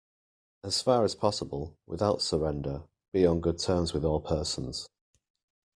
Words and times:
As 0.63 0.81
far 0.81 1.03
as 1.05 1.13
possible, 1.13 1.77
without 1.85 2.23
surrender, 2.23 2.85
be 3.13 3.23
on 3.27 3.39
good 3.39 3.59
terms 3.59 3.93
with 3.93 4.03
all 4.03 4.19
persons. 4.19 4.89